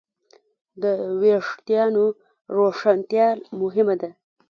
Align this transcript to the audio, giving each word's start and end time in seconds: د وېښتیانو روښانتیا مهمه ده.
د 0.81 0.83
وېښتیانو 1.21 2.05
روښانتیا 2.57 3.27
مهمه 3.61 3.95
ده. 4.01 4.09